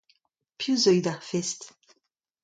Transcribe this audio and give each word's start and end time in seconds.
Piv 0.57 0.73
a 0.75 0.81
zeuy 0.83 0.99
d'ar 1.03 1.21
fest? 1.29 1.59